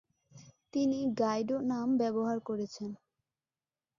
[0.73, 2.91] তিনি "গাইডো" নাম ব্যবহার করেছেন।